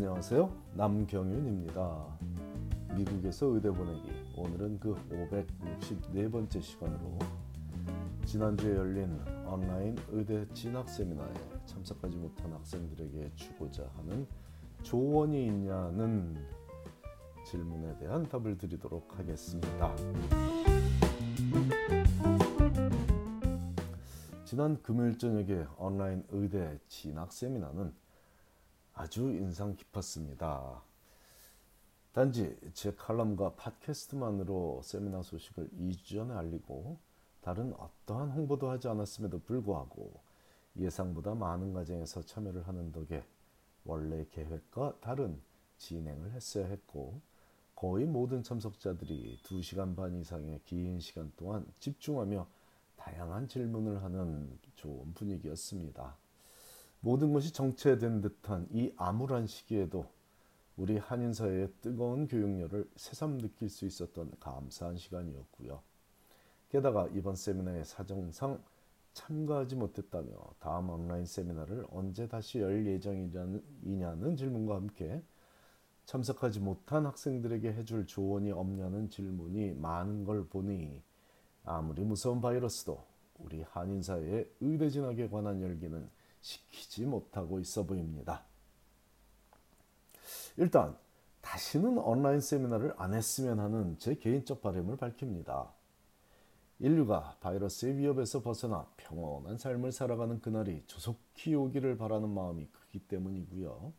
안녕하세요. 0.00 0.50
남경윤입니다. 0.76 2.06
미국에서 2.96 3.48
의대 3.48 3.70
보내기. 3.70 4.10
오늘은 4.34 4.80
그 4.80 4.94
564번째 4.94 6.62
시간으로 6.62 7.18
지난주에 8.24 8.76
열린 8.76 9.20
온라인 9.46 9.94
의대 10.08 10.48
진학 10.54 10.88
세미나에 10.88 11.34
참석하지 11.66 12.16
못한 12.16 12.50
학생들에게 12.50 13.32
주고자 13.34 13.90
하는 13.96 14.26
조언이 14.82 15.48
있냐는 15.48 16.34
질문에 17.44 17.98
대한 17.98 18.26
답을 18.26 18.56
드리도록 18.56 19.18
하겠습니다. 19.18 19.94
지난 24.46 24.80
금요일 24.82 25.18
저녁에 25.18 25.66
온라인 25.76 26.24
의대 26.30 26.78
진학 26.88 27.30
세미나는 27.34 27.92
아주 29.00 29.32
인상 29.32 29.74
깊었습니다. 29.76 30.82
단지 32.12 32.54
제 32.74 32.92
칼럼과 32.94 33.54
팟캐스트만으로 33.54 34.82
세미나 34.84 35.22
소식을 35.22 35.70
2주 35.70 36.16
전에 36.16 36.34
알리고 36.34 36.98
다른 37.40 37.72
어떠한 37.72 38.30
홍보도 38.32 38.68
하지 38.68 38.88
않았음에도 38.88 39.38
불구하고 39.40 40.12
예상보다 40.76 41.34
많은 41.34 41.72
과정에서 41.72 42.20
참여를 42.20 42.68
하는 42.68 42.92
덕에 42.92 43.24
원래 43.86 44.26
계획과 44.28 44.98
다른 45.00 45.40
진행을 45.78 46.32
했어야 46.32 46.66
했고 46.66 47.22
거의 47.74 48.04
모든 48.04 48.42
참석자들이 48.42 49.40
2시간 49.44 49.96
반 49.96 50.14
이상의 50.14 50.60
긴 50.66 51.00
시간 51.00 51.32
동안 51.38 51.64
집중하며 51.78 52.46
다양한 52.96 53.48
질문을 53.48 54.02
하는 54.02 54.58
좋은 54.74 55.14
분위기였습니다. 55.14 56.18
모든 57.00 57.32
것이 57.32 57.52
정체된 57.52 58.20
듯한 58.20 58.68
이 58.72 58.92
암울한 58.96 59.46
시기에도 59.46 60.06
우리 60.76 60.98
한인 60.98 61.32
사회의 61.32 61.68
뜨거운 61.80 62.26
교육열을 62.26 62.88
새삼 62.96 63.38
느낄 63.38 63.68
수 63.68 63.86
있었던 63.86 64.32
감사한 64.38 64.96
시간이었고요. 64.96 65.82
게다가 66.70 67.08
이번 67.08 67.36
세미나에 67.36 67.84
사정상 67.84 68.62
참가하지 69.12 69.76
못했다며 69.76 70.30
다음 70.60 70.90
온라인 70.90 71.26
세미나를 71.26 71.86
언제 71.90 72.28
다시 72.28 72.60
열 72.60 72.86
예정이냐는 72.86 74.36
질문과 74.36 74.76
함께 74.76 75.22
참석하지 76.04 76.60
못한 76.60 77.06
학생들에게 77.06 77.72
해줄 77.72 78.06
조언이 78.06 78.52
없냐는 78.52 79.10
질문이 79.10 79.74
많은 79.74 80.24
걸 80.24 80.46
보니 80.46 81.02
아무리 81.64 82.04
무서운 82.04 82.40
바이러스도 82.40 83.04
우리 83.38 83.62
한인 83.62 84.02
사회의 84.02 84.48
의대 84.60 84.88
진학에 84.88 85.28
관한 85.28 85.60
열기는 85.60 86.08
식히지 86.40 87.06
못하고 87.06 87.60
있어 87.60 87.84
보입니다. 87.84 88.44
일단 90.56 90.96
다시는 91.40 91.98
온라인 91.98 92.40
세미나를 92.40 92.94
안 92.98 93.14
했으면 93.14 93.60
하는 93.60 93.98
제 93.98 94.14
개인적 94.14 94.60
바람을 94.62 94.96
밝힙니다. 94.96 95.72
인류가 96.78 97.36
바이러스의 97.40 97.98
위협에서 97.98 98.40
벗어나 98.42 98.86
평온한 98.96 99.58
삶을 99.58 99.92
살아가는 99.92 100.40
그날이 100.40 100.82
조속히 100.86 101.54
오기를 101.54 101.98
바라는 101.98 102.28
마음이 102.28 102.68
크기 102.68 102.98
때문이고요. 103.00 103.92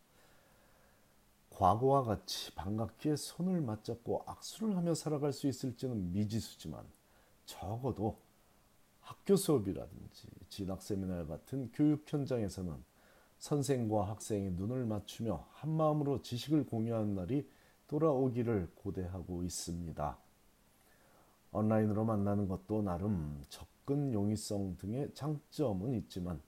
과거와 1.51 2.03
같이 2.03 2.55
반갑게 2.55 3.17
손을 3.17 3.61
맞잡고 3.61 4.23
악수를 4.25 4.75
하며 4.77 4.95
살아갈 4.95 5.31
수 5.31 5.47
있을지는 5.47 6.11
미지수지만 6.11 6.83
적어도 7.45 8.17
학교 9.11 9.35
수업이라든지 9.35 10.29
진학 10.47 10.81
세미나 10.81 11.25
같은 11.25 11.69
교육 11.73 12.05
현장에서는 12.07 12.73
선생과 13.39 14.07
학생이 14.07 14.51
눈을 14.51 14.85
맞추며 14.85 15.47
한마음으로 15.51 16.21
지식을 16.21 16.65
공유하는 16.65 17.15
날이 17.15 17.45
돌아오기를 17.89 18.71
고대하고 18.75 19.43
있습니다. 19.43 20.17
온라인으로 21.51 22.05
만나는 22.05 22.47
것도 22.47 22.83
나름 22.83 23.43
접근 23.49 24.13
용이성 24.13 24.77
등의 24.77 25.13
장점은 25.13 25.93
있지만 25.95 26.39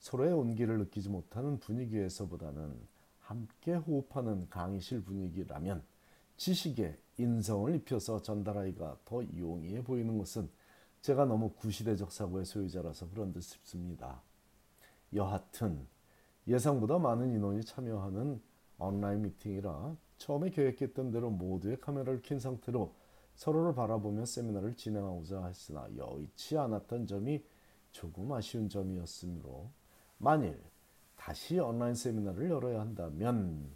서로의 0.00 0.32
온기를 0.32 0.78
느끼지 0.78 1.08
못하는 1.08 1.60
분위기에서보다는 1.60 2.74
함께 3.20 3.74
호흡하는 3.74 4.48
강의실 4.50 5.04
분위기라면 5.04 5.84
지식에 6.36 6.98
인성을 7.18 7.72
입혀서 7.76 8.22
전달하기가 8.22 8.98
더 9.04 9.22
용이해 9.38 9.84
보이는 9.84 10.18
것은 10.18 10.50
제가 11.02 11.24
너무 11.24 11.50
구시대적 11.50 12.12
사고의 12.12 12.44
소유자라서 12.44 13.10
그런 13.10 13.32
듯 13.32 13.42
싶습니다. 13.42 14.22
여하튼 15.12 15.86
예상보다 16.46 16.98
많은 16.98 17.34
인원이 17.34 17.64
참여하는 17.64 18.40
온라인 18.78 19.22
미팅이라 19.22 19.96
처음에 20.18 20.50
계획했던 20.50 21.10
대로 21.10 21.30
모두의 21.30 21.80
카메라를 21.80 22.22
킨 22.22 22.38
상태로 22.38 22.94
서로를 23.34 23.74
바라보며 23.74 24.24
세미나를 24.24 24.76
진행하고자 24.76 25.46
했으나 25.46 25.88
여의치 25.96 26.56
않았던 26.56 27.06
점이 27.06 27.44
조금 27.90 28.32
아쉬운 28.32 28.68
점이었으므로 28.68 29.70
만일 30.18 30.62
다시 31.16 31.58
온라인 31.58 31.94
세미나를 31.94 32.48
열어야 32.48 32.80
한다면 32.80 33.74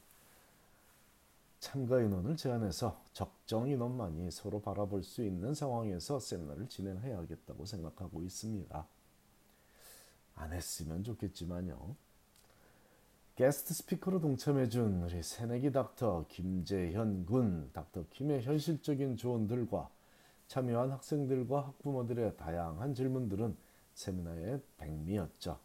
참가 1.67 2.01
인원을 2.01 2.37
제한해서 2.37 3.03
적정 3.13 3.69
인원만이 3.69 4.31
서로 4.31 4.61
바라볼 4.61 5.03
수 5.03 5.25
있는 5.25 5.53
상황에서 5.53 6.21
세미나를 6.21 6.69
진행해야겠다고 6.69 7.65
생각하고 7.65 8.23
있습니다. 8.23 8.87
안 10.37 10.53
했으면 10.53 11.03
좋겠지만요. 11.03 11.97
guest 13.35 13.75
speaker로 13.75 14.21
동참해준 14.21 15.03
우리 15.03 15.21
새내기 15.25 15.73
닥터 15.73 16.27
김재현 16.29 17.27
군, 17.27 17.69
닥터 17.73 18.05
김의 18.11 18.43
현실적인 18.43 19.17
조언들과 19.17 19.91
참여한 20.47 20.93
학생들과 20.93 21.67
학부모들의 21.67 22.37
다양한 22.37 22.95
질문들은 22.95 23.57
세미나의 23.95 24.63
백미였죠. 24.79 25.59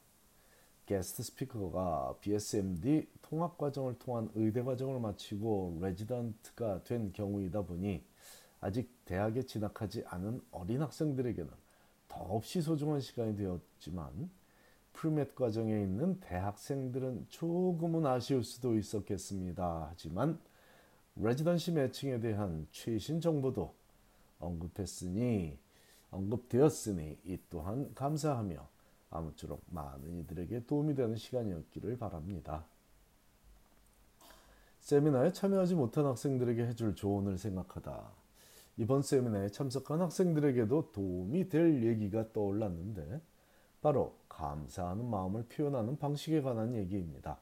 guest 0.91 1.23
speaker가 1.23 2.17
BSMD 2.19 3.07
통합 3.21 3.57
과정을 3.57 3.97
통한 3.97 4.29
의대 4.35 4.61
과정을 4.61 4.99
마치고 4.99 5.77
레지던트가 5.79 6.83
된 6.83 7.13
경우이다 7.13 7.61
보니 7.61 8.03
아직 8.59 8.89
대학에 9.05 9.43
진학하지 9.43 10.03
않은 10.07 10.41
어린 10.51 10.81
학생들에게는 10.81 11.49
더없이 12.09 12.61
소중한 12.61 12.99
시간이 12.99 13.37
되었지만 13.37 14.29
프리맷 14.91 15.33
과정에 15.33 15.81
있는 15.81 16.19
대학생들은 16.19 17.27
조금은 17.29 18.05
아쉬울 18.05 18.43
수도 18.43 18.75
있었겠습니다. 18.75 19.87
하지만 19.91 20.37
레지던시 21.15 21.71
매칭에 21.71 22.19
대한 22.19 22.67
최신 22.73 23.21
정보도 23.21 23.73
언급했으니 24.39 25.57
언급되었으니 26.09 27.17
이 27.23 27.39
또한 27.49 27.93
감사하며 27.95 28.80
아무쪼록 29.11 29.61
많은 29.67 30.19
이들에게 30.19 30.65
도움이 30.65 30.95
되는 30.95 31.15
시간이었기를 31.15 31.97
바랍니다. 31.97 32.65
세미나에 34.79 35.31
참여하지 35.31 35.75
못한 35.75 36.05
학생들에게 36.05 36.65
해줄 36.65 36.95
조언을 36.95 37.37
생각하다. 37.37 38.11
이번 38.77 39.03
세미나에 39.03 39.49
참석한 39.49 40.01
학생들에게도 40.01 40.91
도움이 40.91 41.49
될 41.49 41.83
얘기가 41.83 42.33
떠올랐는데 42.33 43.21
바로 43.81 44.15
감사하는 44.29 45.05
마음을 45.05 45.43
표현하는 45.43 45.97
방식에 45.97 46.41
관한 46.41 46.73
얘기입니다. 46.73 47.37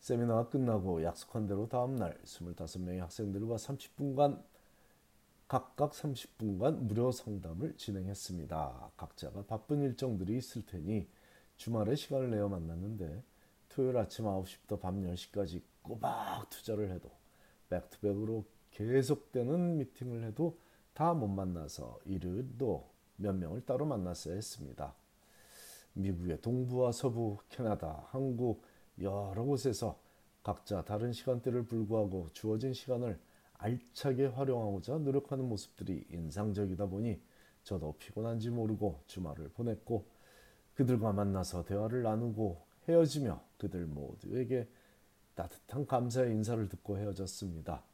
세미나가 0.00 0.48
끝나고 0.48 1.02
약속한 1.02 1.48
대로 1.48 1.68
다음날 1.68 2.16
25명의 2.24 2.98
학생들과 2.98 3.56
30분간 3.56 4.40
각각 5.48 5.92
30분간 5.92 6.82
무료 6.82 7.10
상담을 7.10 7.74
진행했습니다. 7.76 8.90
각자가 8.98 9.44
바쁜 9.46 9.80
일정들이 9.80 10.36
있을 10.36 10.66
테니 10.66 11.08
주말에 11.56 11.94
시간을 11.96 12.30
내어 12.30 12.48
만났는데 12.48 13.22
토요일 13.70 13.96
아침 13.96 14.26
9시부터 14.26 14.78
밤 14.78 15.02
10시까지 15.02 15.62
꼬박 15.82 16.50
투자를 16.50 16.90
해도 16.90 17.10
백투백으로 17.70 18.44
계속되는 18.72 19.78
미팅을 19.78 20.24
해도 20.24 20.58
다 20.92 21.14
못 21.14 21.28
만나서 21.28 21.98
일요일도 22.04 22.90
몇 23.16 23.34
명을 23.34 23.64
따로 23.64 23.86
만났어야 23.86 24.34
했습니다. 24.34 24.94
미국의 25.94 26.40
동부와 26.42 26.92
서부, 26.92 27.38
캐나다, 27.48 28.04
한국 28.10 28.62
여러 29.00 29.44
곳에서 29.44 29.98
각자 30.42 30.84
다른 30.84 31.12
시간대를 31.12 31.64
불구하고 31.66 32.28
주어진 32.32 32.72
시간을 32.72 33.18
알차게 33.58 34.26
활용하고자 34.26 34.98
노력하는 34.98 35.48
모습들이 35.48 36.06
인상적이다 36.10 36.86
보니 36.86 37.20
저도 37.64 37.96
피곤한지 37.98 38.50
모르고 38.50 39.02
주말을 39.06 39.50
보냈고 39.50 40.06
그들과 40.74 41.12
만나서 41.12 41.64
대화를 41.64 42.02
나누고 42.02 42.64
헤어지며 42.88 43.42
그들 43.58 43.86
모두에게 43.86 44.68
따뜻한 45.34 45.86
감사의 45.86 46.32
인사를 46.32 46.68
듣고 46.68 46.98
헤어졌습니다. 46.98 47.84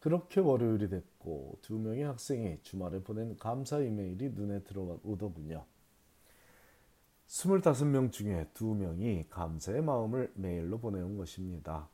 그렇게 0.00 0.40
월요일이 0.40 0.88
됐고 0.88 1.58
두 1.62 1.78
명의 1.78 2.02
학생이 2.02 2.58
주말에 2.62 3.02
보낸 3.02 3.36
감사 3.38 3.80
이메일이 3.80 4.30
눈에 4.30 4.62
들어오더군요. 4.62 5.64
25명 7.26 8.12
중에 8.12 8.48
2명이 8.52 9.28
감사의 9.30 9.82
마음을 9.82 10.30
메일로 10.34 10.78
보내온 10.78 11.16
것입니다. 11.16 11.88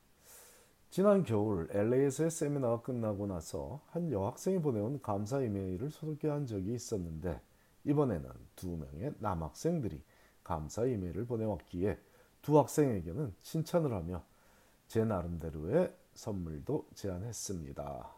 지난 0.91 1.23
겨울 1.23 1.69
LA에서의 1.71 2.33
세미나가 2.33 2.83
끝나고 2.83 3.29
나서 3.29 3.81
한 3.91 4.11
여학생이 4.11 4.61
보내온 4.61 5.01
감사 5.01 5.41
이메일을 5.41 5.93
소개한 5.93 6.47
적이 6.47 6.75
있었는데 6.75 7.41
이번에는 7.85 8.29
두 8.57 8.71
명의 8.71 9.15
남학생들이 9.21 10.03
감사 10.43 10.85
이메일을 10.85 11.27
보내왔기에 11.27 11.97
두 12.43 12.59
학생에게는 12.59 13.33
칭찬을 13.41 13.93
하며 13.93 14.25
제 14.89 15.05
나름대로의 15.05 15.95
선물도 16.15 16.89
제안했습니다. 16.97 18.11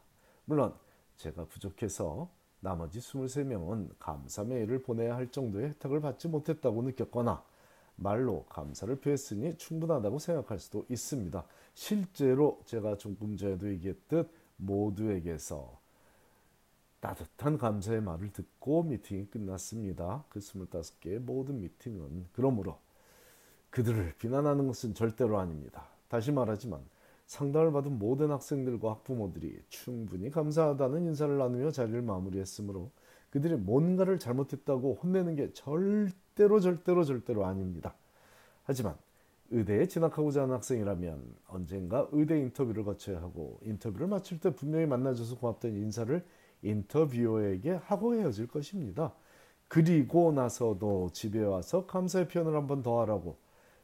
물론 0.47 0.75
제가 1.19 1.45
부족해서 1.45 2.31
나머지 2.61 3.01
23명은 3.01 3.91
감사 3.99 4.45
메일을 4.45 4.81
보내야 4.83 5.15
할 5.15 5.31
정도의 5.31 5.69
혜택을 5.69 6.01
받지 6.01 6.27
못했다고 6.27 6.81
느꼈거나 6.81 7.45
말로 7.97 8.45
감사를 8.49 8.95
표했으니 8.97 9.57
충분하다고 9.57 10.19
생각할 10.19 10.59
수도 10.59 10.85
있습니다. 10.89 11.45
실제로 11.75 12.61
제가 12.65 12.97
조금 12.97 13.37
전에도 13.37 13.69
얘기했듯 13.71 14.29
모두에게서 14.57 15.81
따뜻한 17.01 17.59
감사의 17.59 18.01
말을 18.01 18.33
듣고 18.33 18.85
미팅이 18.85 19.27
끝났습니다. 19.27 20.25
그 20.29 20.39
25개의 20.39 21.19
모든 21.19 21.61
미팅은 21.61 22.27
그러므로 22.33 22.79
그들을 23.71 24.15
비난하는 24.19 24.67
것은 24.69 24.95
절대로 24.95 25.39
아닙니다. 25.39 25.89
다시 26.09 26.31
말하지만 26.31 26.81
상담을 27.27 27.73
받은 27.73 27.99
모든 27.99 28.31
학생들과 28.31 28.91
학부모들이 28.91 29.63
충분히 29.69 30.31
감사하다는 30.31 31.07
인사를 31.07 31.39
나누며 31.39 31.71
자리를 31.71 32.03
마무리했으므로 32.03 32.91
그들이 33.31 33.57
뭔가를 33.57 34.19
잘못했다고 34.19 35.01
혼내는 35.03 35.37
게 35.37 35.53
절대 35.55 36.22
로 36.37 36.61
절대로 36.61 37.05
절대로 37.05 37.45
아닙니다. 37.47 37.95
하지만 38.65 38.97
의대에 39.51 39.87
진학하고자 39.87 40.43
하는 40.43 40.55
학생이라면 40.55 41.37
언젠가 41.49 42.09
의대 42.13 42.39
인터뷰를 42.41 42.85
거쳐야 42.85 43.21
하고 43.21 43.61
인터뷰를 43.65 44.07
마칠 44.07 44.41
때 44.41 44.55
분명히 44.55 44.87
만나줘서 44.87 45.37
고맙다는 45.39 45.77
인사를 45.77 46.25
인터뷰어에게 46.63 47.73
하고 47.73 48.15
헤어질 48.15 48.47
것입니다. 48.49 49.13
그리고 49.69 50.33
나서도 50.33 51.11
집에 51.13 51.43
와서 51.43 51.87
감사의 51.87 52.29
표현을 52.29 52.55
한 52.57 52.67
번 52.67 52.83
더 52.83 53.01
하라고 53.03 53.37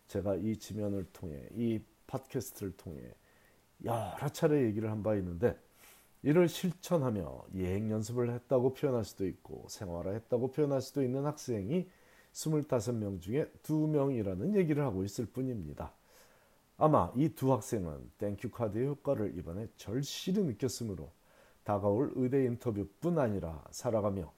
제가 0.06 0.37
이 0.37 0.56
지면을 0.56 1.06
통해 1.12 1.49
이 1.55 1.81
팟캐스트를 2.06 2.77
통해 2.77 3.01
여러 3.85 4.29
차례 4.33 4.62
얘기를 4.65 4.91
한 4.91 5.03
바 5.03 5.15
있는데 5.17 5.56
이를 6.23 6.49
실천하며 6.49 7.44
예행 7.55 7.91
연습을 7.91 8.31
했다고 8.31 8.75
표현할 8.75 9.05
수도 9.05 9.27
있고 9.27 9.67
생활을 9.69 10.15
했다고 10.15 10.51
표현할 10.53 10.81
수도 10.81 11.03
있는 11.03 11.27
학생이 11.27 11.89
25명 12.33 13.21
중에 13.21 13.51
2명이라는 13.63 14.55
얘기를 14.55 14.85
하고 14.85 15.05
있을 15.05 15.27
뿐입니다. 15.27 15.93
아마 16.77 17.13
이 17.17 17.29
두 17.35 17.53
학생은 17.53 18.11
thank 18.19 18.50
you 18.50 18.62
card의 18.62 18.87
효과를 18.87 19.37
이번에 19.37 19.69
절실히 19.77 20.45
느꼈으므로 20.45 21.11
다가올 21.65 22.13
의대 22.15 22.45
인터뷰뿐 22.45 23.19
아니라 23.19 23.65
살아가며 23.71 24.33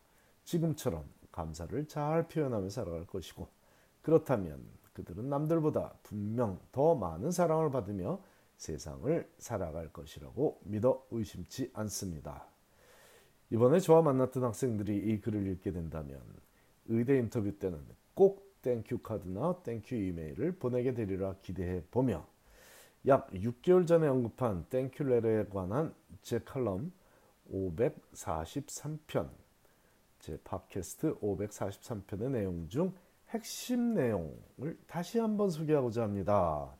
지금처럼 0.45 1.05
감사를 1.31 1.87
잘 1.87 2.27
표현하며 2.29 2.71
살아갈 2.71 3.07
것이고 3.07 3.47
그렇다면 4.03 4.61
그들은 4.95 5.29
남들보다 5.29 5.95
분명 6.03 6.59
더 6.73 6.95
많은 6.95 7.31
사랑을 7.31 7.71
받으며 7.71 8.21
세상을 8.57 9.31
살아갈 9.39 9.93
것이라고 9.93 10.61
믿어 10.65 11.07
의심치 11.11 11.71
않습니다. 11.75 12.47
이번에 13.51 13.81
저와 13.81 14.03
만났던 14.03 14.45
학생들이 14.45 14.97
이 14.97 15.21
글을 15.21 15.47
읽게 15.49 15.73
된다면 15.73 16.21
의대 16.87 17.19
인터뷰 17.19 17.59
때는 17.59 17.79
꼭 18.15 18.51
땡큐 18.63 18.99
카드나 18.99 19.63
땡큐 19.63 19.95
이메일을 19.95 20.53
보내게 20.53 20.95
되리라 20.95 21.35
기대해 21.43 21.83
보며 21.91 22.27
약 23.07 23.31
6개월 23.31 23.87
전에 23.87 24.07
언급한 24.07 24.67
thank 24.69 25.05
you 25.05 25.17
letter에 25.17 25.47
관한 25.47 25.95
제 26.23 26.39
칼럼 26.41 26.93
543편 27.53 29.31
제 30.19 30.39
팟캐스트 30.45 31.19
543편의 31.21 32.31
내용 32.31 32.69
중 32.69 32.93
핵심 33.31 33.95
내용을 33.95 34.79
다시 34.87 35.19
한번 35.19 35.51
소개하고자 35.51 36.03
합니다. 36.03 36.75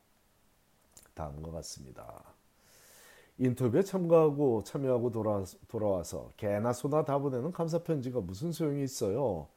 다음과 1.15 1.51
같습니다. 1.51 2.23
인터뷰에 3.37 3.81
참가하고 3.81 4.63
참여하고 4.63 5.11
돌아, 5.11 5.43
돌아와서 5.67 6.29
개나 6.37 6.73
소나 6.73 7.05
다 7.05 7.17
보내는 7.17 7.51
감사 7.51 7.79
편지가 7.79 8.19
무슨 8.21 8.51
소용이 8.51 8.83
있어요? 8.83 9.47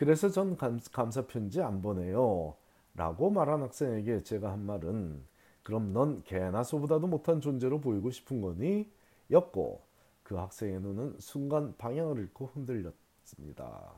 그래서 0.00 0.30
전 0.30 0.56
감, 0.56 0.80
감사 0.92 1.26
편지 1.26 1.60
안 1.60 1.82
보내요. 1.82 2.56
라고 2.94 3.28
말한 3.28 3.60
학생에게 3.60 4.22
제가 4.22 4.50
한 4.50 4.64
말은 4.64 5.22
그럼 5.62 5.92
넌 5.92 6.24
개나 6.24 6.62
소보다도 6.62 7.06
못한 7.06 7.42
존재로 7.42 7.82
보이고 7.82 8.10
싶은 8.10 8.40
거니? 8.40 8.90
였고 9.30 9.82
그 10.22 10.36
학생의 10.36 10.80
눈은 10.80 11.16
순간 11.18 11.76
방향을 11.76 12.16
잃고 12.16 12.46
흔들렸습니다. 12.46 13.92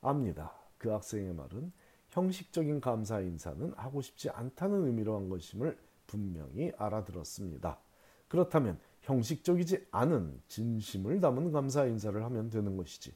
압니다. 0.00 0.54
그 0.76 0.88
학생의 0.88 1.34
말은 1.34 1.70
형식적인 2.10 2.80
감사 2.80 3.20
인사는 3.20 3.74
하고 3.76 4.02
싶지 4.02 4.30
않다는 4.30 4.86
의미로 4.86 5.14
한 5.14 5.28
것임을 5.28 5.78
분명히 6.08 6.72
알아들었습니다. 6.76 7.78
그렇다면 8.26 8.80
형식적이지 9.02 9.86
않은 9.92 10.42
진심을 10.48 11.20
담은 11.20 11.52
감사 11.52 11.86
인사를 11.86 12.24
하면 12.24 12.50
되는 12.50 12.76
것이지 12.76 13.14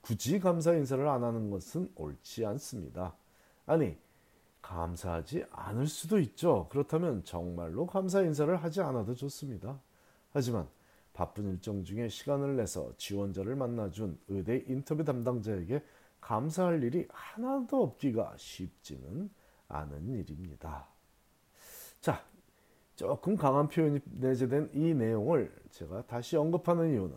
굳이 0.00 0.38
감사 0.38 0.74
인사를 0.74 1.06
안 1.06 1.24
하는 1.24 1.50
것은 1.50 1.90
옳지 1.94 2.44
않습니다. 2.46 3.14
아니 3.66 3.96
감사하지 4.62 5.44
않을 5.50 5.86
수도 5.86 6.18
있죠. 6.20 6.68
그렇다면 6.70 7.24
정말로 7.24 7.86
감사 7.86 8.22
인사를 8.22 8.54
하지 8.56 8.80
않아도 8.80 9.14
좋습니다. 9.14 9.80
하지만 10.32 10.68
바쁜 11.12 11.48
일정 11.50 11.84
중에 11.84 12.08
시간을 12.08 12.56
내서 12.56 12.92
지원자를 12.96 13.56
만나준 13.56 14.18
의대 14.28 14.64
인터뷰 14.68 15.04
담당자에게 15.04 15.82
감사할 16.20 16.82
일이 16.82 17.06
하나도 17.10 17.82
없기가 17.82 18.34
쉽지는 18.36 19.30
않은 19.68 20.08
일입니다. 20.08 20.86
자, 22.00 22.22
조금 22.96 23.36
강한 23.36 23.68
표현이 23.68 24.00
내재된 24.04 24.70
이 24.74 24.94
내용을 24.94 25.54
제가 25.70 26.06
다시 26.06 26.36
언급하는 26.36 26.92
이유는 26.92 27.16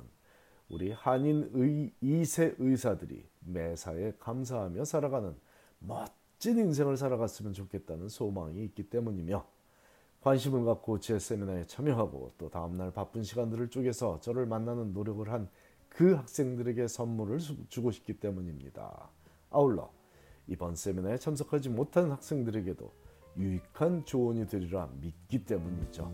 우리 0.72 0.92
한인 0.92 1.50
의, 1.54 1.92
2세 2.02 2.56
의사들이 2.58 3.24
매사에 3.42 4.14
감사하며 4.20 4.86
살아가는 4.86 5.36
멋진 5.80 6.58
인생을 6.58 6.98
살아갔으면 6.98 7.54
좋겠다는 7.54 8.08
소망이 8.08 8.64
있기 8.66 8.90
때문이며 8.90 9.46
관심을 10.22 10.66
갖고 10.66 11.00
제 11.00 11.20
세미나에 11.20 11.66
참여하고 11.66 12.34
또 12.38 12.50
다음날 12.50 12.92
바쁜 12.92 13.24
시간들을 13.24 13.70
쪼개서 13.70 14.22
저를 14.22 14.46
만나는 14.46 14.94
노력을 14.94 15.30
한 15.30 15.50
그 15.92 16.14
학생들에게 16.14 16.88
선물을 16.88 17.40
주고 17.68 17.92
싶기 17.92 18.14
때문입니다. 18.20 19.10
아울러 19.50 19.92
이번 20.48 20.76
세미나에 20.76 21.18
참석하지 21.18 21.70
못한 21.70 22.12
학생들에게도 22.12 22.92
유익한 23.38 24.06
조언이 24.06 24.48
되리라 24.48 24.90
믿기 25.00 25.44
때문이죠. 25.44 26.14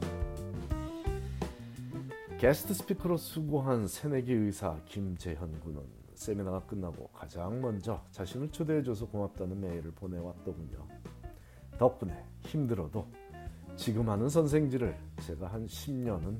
게스트 2.38 2.74
스피커로 2.74 3.18
수고한 3.18 3.88
새내기 3.88 4.32
의사 4.32 4.80
김재현 4.86 5.60
군은 5.60 5.82
세미나가 6.14 6.62
끝나고 6.66 7.08
가장 7.08 7.60
먼저 7.62 8.04
자신을 8.12 8.52
초대해줘서 8.52 9.08
고맙다는 9.08 9.60
메일을 9.60 9.92
보내왔더군요. 9.92 10.88
덕분에 11.80 12.26
힘들어도 12.42 13.08
지금 13.76 14.10
하는 14.10 14.30
선생질을 14.30 14.96
제가 15.22 15.48
한 15.48 15.66
10년은 15.66 16.40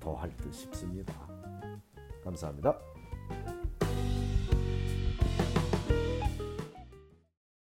더 0.00 0.14
할 0.16 0.34
듯 0.36 0.52
싶습니다. 0.52 1.14
감사합니다. 2.24 2.78